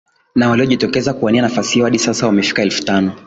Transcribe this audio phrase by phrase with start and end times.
[0.35, 3.13] na waliojitokeza kuania nafasi hiyo hadi sasa wamefikia elfu tano